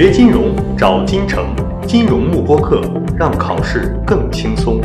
[0.00, 1.52] 学金融找金城，
[1.84, 2.80] 金融慕播课，
[3.18, 4.80] 让考试更轻松。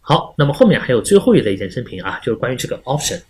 [0.00, 3.20] 好，那么后面还有最后一类衍生品啊，就是关于这个 option。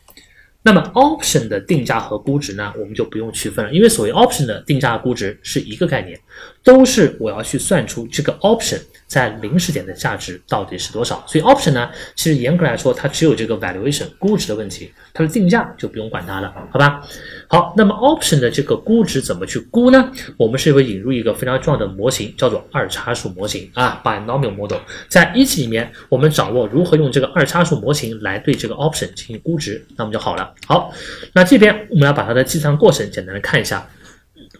[0.62, 6.16] 那么 option 的定价和估值呢，我们就不用区分了，因为所谓 option 的定价估值是一个概念，
[6.62, 8.78] 都是我要去算出这个 option
[9.10, 11.22] 在零时点的价值到底是多少。
[11.26, 17.02] 所以 option 呢，其实严格来说，它只有这个 valuation 估值的问题，它的定价就不用管它了，好吧？
[17.48, 20.12] 好，那么 option 的这个估值怎么去估呢？
[20.36, 24.78] 我们是会引入一个非常重要的模型，叫做二叉树模型啊，binomial model。
[25.08, 30.54] 在一级里面，我们掌握如何用这个二叉树模型来对这个 option 进行估值，那么就好了。
[30.66, 30.94] 好，
[31.32, 33.84] 那这边我们要把它的计算过程简单的看一下。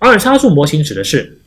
[0.00, 1.38] 二叉树模型指的是，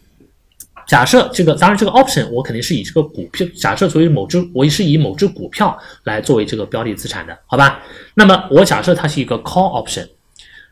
[0.87, 7.81] 假设这个，当然这个 option 我肯定是以这个股票，假设作为某只，我是以某只股票来作为这个标的资产的，好吧？
[8.15, 10.07] 那么我假设它是一个 call option，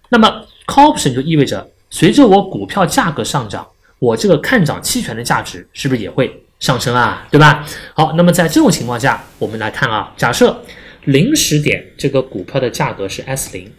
[0.10, 3.68] 那么 call option 就意味着随着我股票价格上涨，
[4.00, 7.28] 我这个看涨期权的价值是不是也会上升啊？
[7.32, 7.66] 对吧？
[7.94, 10.62] 好，那么在这种情况下，我们来看啊，假设
[11.06, 13.72] 零时点这个股票的价格是 S 零，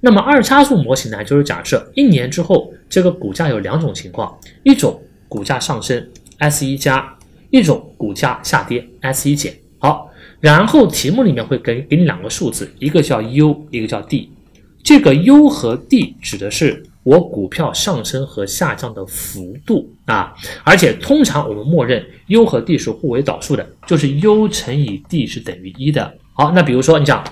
[0.00, 7.16] 那么二叉树模型呢，就是假设一年之后这个股价有两种情况，一种股价上升 S 一加，
[7.50, 9.56] 一种股价下跌 S 一减。
[9.78, 14.30] 好，然后题目里面会给给你两个数字，一个叫 U，一个叫 D。
[14.82, 26.12] 这个 U 和 D 指的是我股票上升和下降的幅度啊，而且通常我们默认 U 和 D 是互为导数的，就是 U 乘以 D 是等于一的。
[26.32, 27.22] 好，那比如说你讲，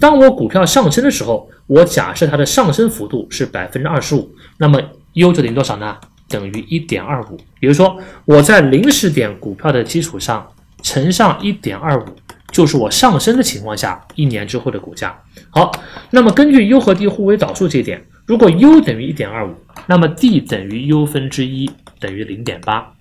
[0.00, 4.80] 当我股票上升的时候，我假设它的上升幅度是百分之二十五，那么
[5.14, 5.96] U 就等于多少呢？
[6.28, 7.36] 等于一点二五。
[7.60, 10.46] 比如说我在零时点股票的基础上
[10.82, 12.06] 乘上一点二五。
[12.52, 15.14] 就是我上升的情况下，一年之后的股价。
[15.50, 15.70] 好，
[16.10, 19.52] 那么根据 U 和 D 互为导数这一点，如果 U 等于一点二五，
[19.86, 22.94] 那么 D 等于 U 分之一等于零点八。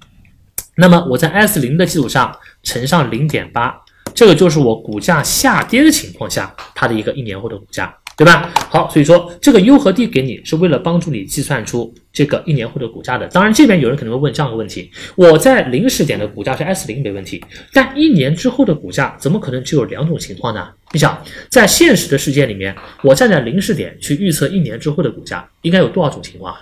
[0.75, 3.79] 那么我在 S 零的基础上乘上零点八，
[4.15, 7.95] 这个就是我股价下跌的情况下它的一个一年后的股价。
[8.17, 8.49] 对吧？
[8.69, 13.27] 好，所以说这个 U 和 D 给你是为了帮助你计算出这个一年后的股价的。
[13.27, 17.43] 当然，这边有人可能会问这样的问题：我在零时点的股价是 S 零没问题，
[17.73, 20.69] 但一年之后的股价怎么可能只有两种情况呢？
[20.93, 26.55] 你想，在现实的世界里面，我站在零时点去预测一年之后的股价，应该有多少种情况？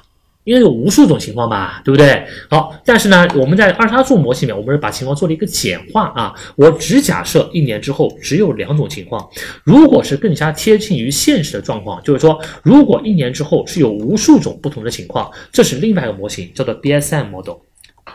[0.46, 2.26] 应该有无数种情况吧，对不对？
[2.50, 6.34] 好，但是呢，我们在二叉树模型里面，我们是把情况做了一个简化啊。
[6.56, 9.28] 我只假设一年之后只有两种情况。
[9.64, 17.56] 如果是更加贴近于现实的状况，就是说，如果一年之后是有无数种不同的情况，这是另外一个模型，叫做 BSM model，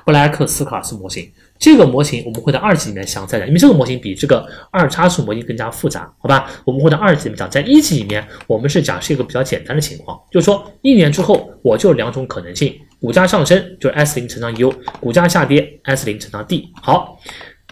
[0.04, 1.30] 布莱克斯卡斯模型。
[1.58, 6.48] 这个模型我们会在二级里面详细讲，因为这个模型比这个二叉树模型更加复杂，好吧？
[6.64, 16.70] 我们会在二级里面讲，在一级里面我们是假设一个比较简单的情况，就是说一年之后我就两种可能性：股价上升就是 S 零乘上 U，股价下跌 S 零乘上 D。
[16.80, 17.18] 好，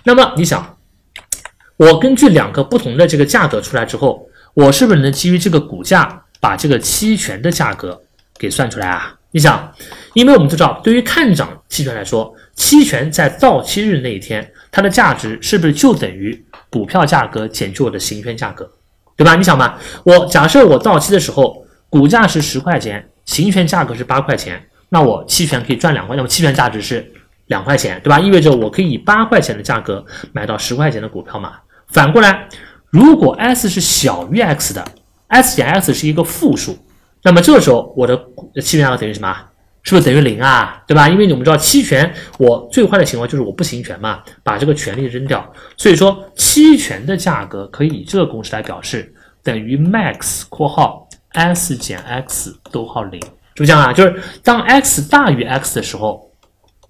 [0.04, 0.76] 那么你想，
[1.76, 8.02] 我根据两个不同的这个价格出来之后，我是不是能基于这个股价把这个期权的价格
[8.36, 9.14] 给算出来啊？
[9.30, 9.70] 你想，
[10.14, 18.68] 因为我们都知道，对于看涨期权来说，期权在到期日那一天，它的价值是不是就等于股票价格减去我的行权价格，
[19.14, 19.36] 对吧？
[19.36, 27.12] 你想嘛，我假设我到期的时候股价是十块钱，行权价格是八块钱，那我期权可以赚两块，那么期权价值是
[27.46, 28.18] 两块钱，对吧？
[28.18, 31.52] 意味着我可以以八块钱的价格买到十块钱的股票嘛。
[31.88, 32.48] 反过来，
[32.90, 34.84] 如果 S 是小于 X 的
[35.28, 36.76] ，S 减 X 是一个负数。
[37.22, 38.16] 那么这时候，我的
[38.56, 39.36] 期权价格等于什么？
[39.86, 40.82] 是不是等于零啊？
[40.84, 41.08] 对吧？
[41.08, 45.54] 因为我们知道期权，我最坏的情况就是我不行权嘛，把这个权利扔掉。
[45.76, 49.14] 所以说，期权的价格可以以这个公式来表示，
[49.44, 53.20] 等于 max（ 括号 s 减 x 逗号零）。
[53.54, 53.92] 是不是这样啊？
[53.92, 56.28] 就是当 x 大于 x 的时候，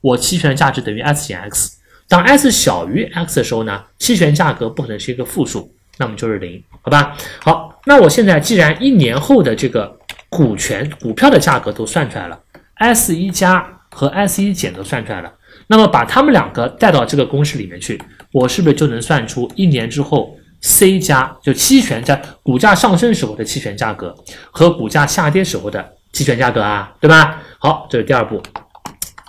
[0.01, 1.77] 我期权的价值等于 s 减 x；
[2.09, 7.15] 当 s 小于 x 的时候呢，期权价格不可能是一个负数，那么就是零，好吧？
[7.41, 9.95] 好，那我现在既然一年后的这个
[10.31, 12.41] 股权股票的价格都算出来了
[12.77, 15.33] ，S 一加和 S 一减都算出来了，
[15.67, 18.01] 那么把它们两个带到这个公式里面去，
[18.33, 24.15] 我是不是就能算出一年之后 C 加就期权在股价上升时候的期权价格
[24.51, 27.43] 和股价下跌时候的期权价格啊，对吧？
[27.59, 28.43] 好，这是第二步。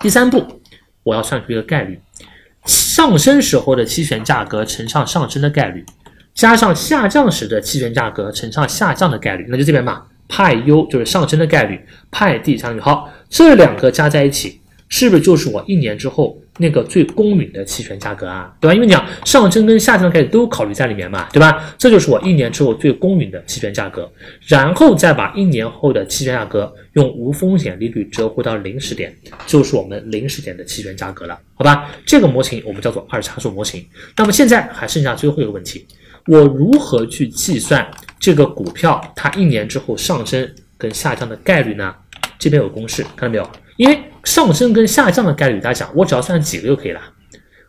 [0.00, 0.44] 第三步，
[1.02, 2.00] 我要算出一个概率，
[2.64, 5.84] 上升时候的期权价格乘上上升的概率，
[6.34, 10.02] 加上下降时的期权价格乘上下降的概率，那就这边嘛。
[10.30, 11.80] 派 u 就是上升的概率，
[12.10, 18.74] 派 d 相当于好，这两个加在一起，是不是就是我一年之后那个最公允的期权价格啊，对吧？
[18.74, 21.74] 因为你讲上升跟下降的概率都考虑在里面嘛，对吧？
[21.76, 24.10] 这就是我一年之后最公允的期权价格，
[24.46, 29.14] 然后再把一年后的期权价格用无风险利率折回到零时点，
[29.46, 31.90] 就是我们零时点的期权价格了，好吧？
[32.06, 33.84] 这个模型我们叫做二参数模型。
[34.16, 35.86] 那么现在还剩下最后一个问题，
[36.26, 37.86] 我如何去计算
[38.18, 41.94] 这个股票它一年之后上升跟下降的概率呢？
[42.38, 43.50] 这边有公式，看到没有？
[43.76, 47.00] 因为上升跟下降的概率，大家讲，我只要算几个就可以了。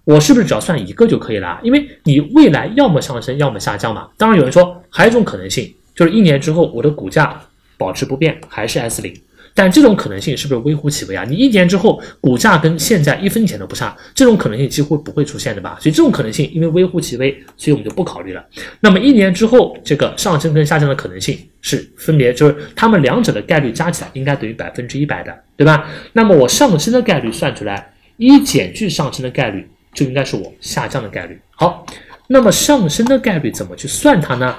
[0.06, 1.60] 我是不是只要算一个就可以了？
[1.62, 4.10] 因为你未来要么上升，要么下降嘛。
[4.18, 7.40] 当然有人说还有一种可能性，就是一年之后我的股价
[7.78, 9.14] 保持不变，还是 S 零。
[9.54, 11.24] 但这种可能性是不是微乎其微啊？
[11.24, 15.78] 你一年之后股价跟现在一分钱都不差，这种可能性几乎不会出现的吧？
[15.82, 18.46] 所以这种可能性因为微乎其微，所以我们就不考虑了。
[18.80, 25.90] 那么一年之后这个上升跟下降的可能性是分别就是它们两者的概率加起来应该等于百分之一百的，对吧？
[26.14, 31.40] 那么我上升的概率算出来，一减去上升的概率就应该是我下降的概率。
[31.52, 31.86] 好，
[32.28, 34.56] 那么上升的概率怎么去算它呢？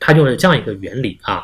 [0.00, 1.42] 它用了这样一个原理啊。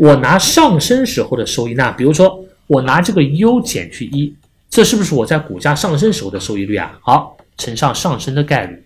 [0.00, 4.34] 我拿上升时候的收益，那比如说我拿这个 U 减去一，
[4.70, 6.98] 这是不是我在股价上升时候的收益率啊？
[7.02, 8.82] 好，乘上上升的概率，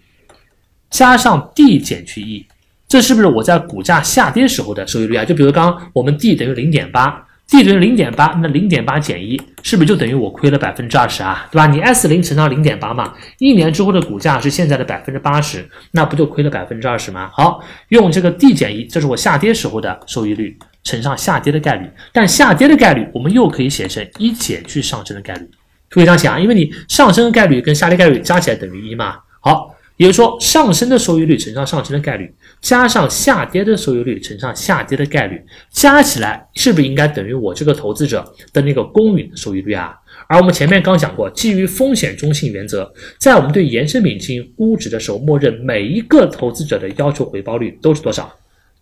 [0.90, 2.44] 加上 D 减去一，
[2.88, 5.24] 这是不是我在股价下跌时候的收益率啊？
[5.24, 11.46] 就比如刚刚我们 D 等于零点八，D 等于零点八，那零点八减一，是不是就等于我亏了百分之二十啊？
[11.52, 11.68] 对吧？
[11.68, 17.30] 你 S 零乘上零点八嘛，一年之后的股价是现在的百分之八十，那不就亏了百分之二十吗？
[17.32, 20.58] 好，用这个 D 减一，这是我下跌时候的收益率。
[20.84, 25.50] 乘上下跌的概率，但下跌的概率我们又可以写成一减去上升的概率，
[25.90, 29.16] 可以这样写啊，因为你上升的概率跟下跌概率加起来等于一嘛。
[29.40, 39.94] 好，也就是说上升的收益率乘上上升的概率，加上下跌的收益率乘上下跌的概率，加起来是不是应该等于我这个投资者的那个公允的收益率啊？
[40.26, 48.30] 而我们前面刚讲过，基于风险中性原则，在我们对衍生品进行估值的时候，默认每一个投资者的要求回报率都是多少？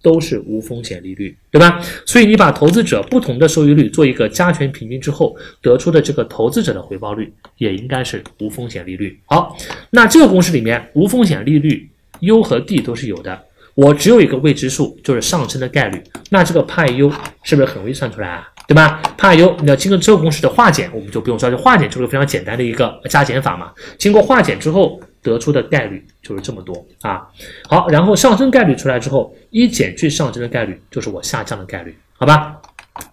[0.02, 1.80] 都是无风险利率，对吧？
[2.04, 9.16] 所以你把投资者不同的收益率做一个加权平均之后，得出的这个投资者的回报率也应该是无风险利率。
[9.26, 9.56] 好，
[9.90, 11.88] 那这个公式里面无风险利率
[12.18, 13.40] U 和 D 都是有的，
[13.74, 16.02] 我只有一个未知数，就是上升的概率。
[16.30, 17.08] 那这个派 U
[17.44, 18.48] 是不是很容易算出来啊？
[18.66, 19.00] 对吧？
[19.16, 23.72] 派 U 你要经过这个公式的化简，我们就不用说，就化简就是非常简单的一个加减法嘛。
[23.98, 25.00] 经过化简之后。
[25.22, 27.26] 得出的概率就是这么多啊，
[27.68, 32.60] 好，然后上升概率出来之后，一减去上升的概率就是我下降的概率，好吧？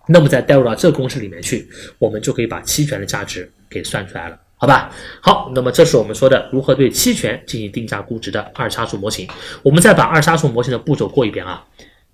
[0.07, 1.69] 那么再带入到这公式里面去，
[1.99, 4.89] 我们就可以把期权的价值给算出来了，好吧？
[5.21, 9.27] 好，那么这是我们说的如何对期权进行定价估值的二参数模型。
[9.61, 11.63] 我们再把二参数模型的步骤过一遍啊。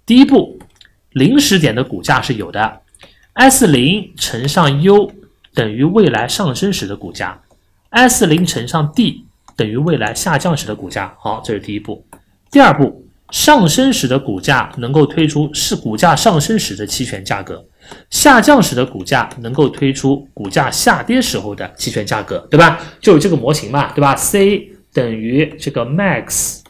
[0.05, 0.59] 第一步，
[1.11, 2.81] 零时点的股价是有的
[3.33, 5.11] ，S 零乘上 U
[5.53, 7.41] 等于未来上升时的股价
[7.89, 9.25] ，S 零乘上 D。
[9.55, 12.05] 等于未来下降时的股价，好，这是第一步。
[12.51, 17.65] 第二步，上升时的股价能够推出是股价上升时的期权价格，
[18.09, 22.79] 下降时的股价能够推出股价下跌时候的期权价格，对吧？
[22.99, 26.61] 就有这个模型嘛，对吧？C 等于这个 max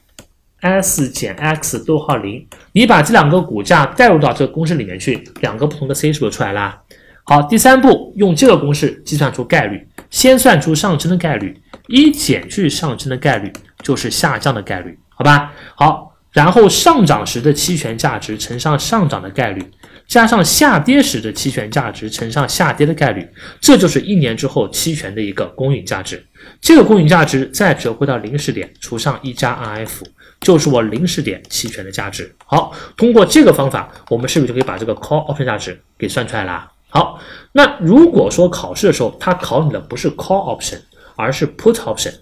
[0.61, 6.81] S 减 x 逗号零，你把这两个股价代入到这个公式里面去，两个不同的 C 是不是出来了？
[7.27, 11.59] 好，第三步，用这个公式计算出概率，先算出上升的概率。
[11.87, 13.51] 一减去上升的概率
[13.83, 15.51] 就是下降的概率，好吧？
[15.75, 19.63] 好，然后上涨时的期权价值乘上上涨的概率，
[20.07, 23.27] 加上下跌时的期权价值乘上下跌的概率，
[23.59, 26.23] 这就是一年之后期权的一个公允价值。
[26.61, 30.03] 这个公允价值再折回到零时点，除上一加 RF，
[30.41, 32.35] 就是我零时点期权的价值。
[32.45, 36.71] 好，通过这个方法，我们是不是就可以把这个 call option 价值给算出来了？
[36.95, 37.19] 好，
[37.51, 40.79] 那如果说考试的时候，它考你的不是 call option。
[41.17, 42.13] 而是 put option，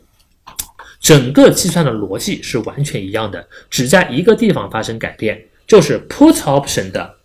[1.02, 7.16] 整个计算的逻辑是完全一样的，只在一个地方发生改变，就是 put option 的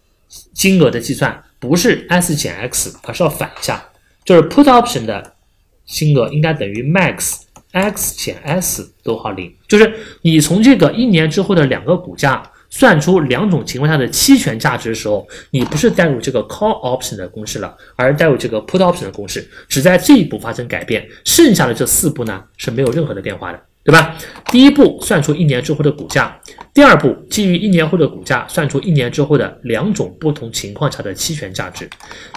[0.55, 3.87] 金额的计算不是 s 减 x，而是要反一下，
[4.25, 5.35] 就是 put option 的
[5.85, 7.41] 金额应该等于 max
[7.73, 12.51] x 减 s 逗号零，就是你从这个一年之后的两个股价。
[12.71, 24.17] 算出两种情况下的期权价值的时候，你不是代入这个 call option 的公式了，而代入这个 put option 的公式，只在这一步发生改变，剩下的这四步呢是没有任何的变化的，对吧？
[24.47, 26.39] 第一步算出一年之后的股价，
[26.75, 31.89] 第二步基于一年后的股价算出一年之后的两种不同情况下的期权价值，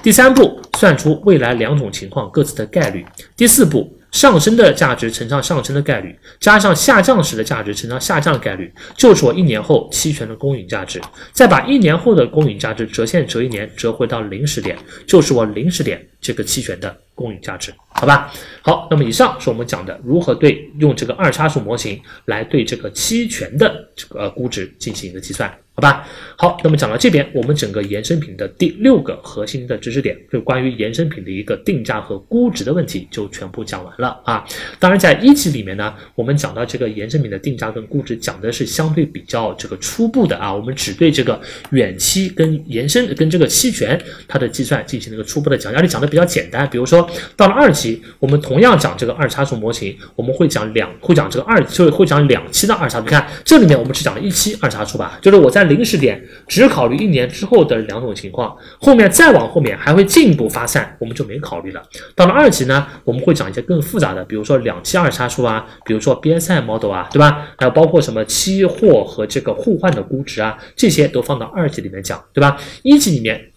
[0.02, 11.02] 第三步算出未来两种情况各自的概率，第四步上升的价值乘上上升的概率，加上下降时的价值乘上下降的概率，就是我一年后期权的公允价值。
[11.32, 14.78] 再把一年后的公允价值折现折一年，折回到零时点，
[15.08, 18.32] 就是我零时点这个期权的公允价值，好吧？
[18.62, 25.52] 好，那么以上是我们讲的如何对用这个二叉树模型来对这个期权的这个估值进行一个计算。
[25.74, 34.46] 好吧，好，那么讲到这边，我们整个衍生品的第六个核心的知识点，就关于衍生品的一个定价和估值的问题，就全部讲完了啊。
[34.80, 46.70] 当然，在一级里面呢，我们讲到这个衍生品的定价跟估值，讲的是相对比较这个初步的啊，我们只对这个远期跟延伸跟这个期权它的计算进行了一个初步的讲，而且讲的比较简单。
[46.70, 53.00] 比如说到了二级，我们同样讲这个二叉树模型，我们会讲两会讲这个二，就会讲两期的二叉。
[53.00, 55.62] 你看这里面我们只讲了一期二叉树吧，就是我在。
[55.72, 61.82] 零时点只考虑一年之后的两种情况，后面再往后面还会进一步发散，我们就没考虑了。
[62.16, 67.48] 到了二级呢，我们会讲一些更复杂的，比如说两期二叉树啊，比如说 BSI model 啊，对吧？
[67.58, 72.58] 还有包括什么期货和这个互换的估值啊，这些都放到二级里面讲，对吧？
[72.84, 73.52] 一级里面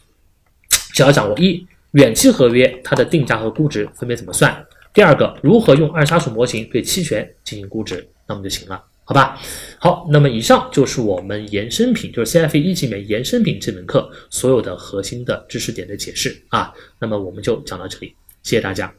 [0.92, 8.83] 只要掌握一远期合约它的定价和估值分别怎么算，第二个如何用二叉树模型对期权进行估值，那么就行了。
[9.06, 9.38] 好吧，
[9.78, 16.73] 好，那么以上就是我们衍生品，就是 CFA 一级里面衍生品这门课所有的核心的知识点的解释啊。
[16.99, 18.90] 那么我们就讲到这里，谢谢大家。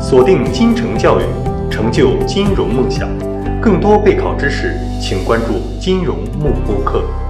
[0.00, 1.24] 锁定金城教育，
[1.68, 3.10] 成就金融梦想。
[3.60, 7.25] 更多备考知识，请关注金融幕播课。